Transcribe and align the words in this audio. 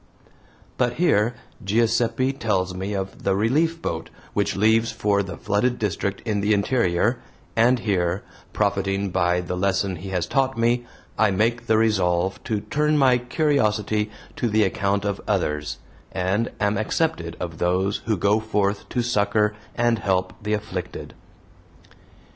But 0.79 0.93
here 0.93 1.35
Giuseppe 1.63 2.33
tells 2.33 2.73
me 2.73 2.93
of 2.95 3.21
the 3.21 3.35
"Relief 3.35 3.79
Boat" 3.83 4.09
which 4.33 4.55
leaves 4.55 4.91
for 4.91 5.21
the 5.21 5.37
flooded 5.37 5.77
district 5.77 6.23
in 6.27 6.41
the 6.41 6.55
interior, 6.55 7.19
and 7.55 7.77
here, 7.77 8.23
profiting 8.51 9.11
by 9.11 9.41
the 9.41 9.55
lesson 9.55 9.97
he 9.97 10.09
has 10.09 10.25
taught 10.25 10.57
me, 10.57 10.87
I 11.19 11.29
make 11.29 11.67
the 11.67 11.77
resolve 11.77 12.43
to 12.45 12.61
turn 12.61 12.97
my 12.97 13.19
curiosity 13.19 14.09
to 14.37 14.49
the 14.49 14.63
account 14.63 15.05
of 15.05 15.21
others, 15.27 15.77
and 16.11 16.49
am 16.59 16.79
accepted 16.79 17.37
of 17.39 17.59
those 17.59 17.97
who 18.07 18.17
go 18.17 18.39
forth 18.39 18.89
to 18.89 19.03
succor 19.03 19.53
and 19.75 19.99
help 19.99 20.33
the 20.41 20.53
afflicted. 20.53 21.13